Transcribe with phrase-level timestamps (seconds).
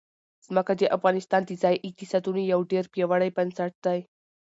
[0.47, 3.99] ځمکه د افغانستان د ځایي اقتصادونو یو ډېر پیاوړی بنسټ دی.